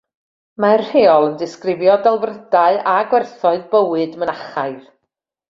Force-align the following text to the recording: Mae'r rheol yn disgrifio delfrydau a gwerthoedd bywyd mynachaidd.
Mae'r 0.63 0.81
rheol 0.85 1.25
yn 1.27 1.35
disgrifio 1.41 1.97
delfrydau 2.07 2.81
a 2.95 2.97
gwerthoedd 3.13 3.69
bywyd 3.77 4.19
mynachaidd. 4.25 4.83